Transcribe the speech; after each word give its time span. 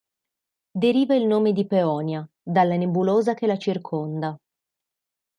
Deriva 0.83 1.13
il 1.13 1.27
nome 1.27 1.51
di 1.53 1.67
"Peonia" 1.67 2.27
dalla 2.41 2.75
nebulosa 2.75 3.35
che 3.35 3.45
la 3.45 3.59
circonda. 3.59 4.35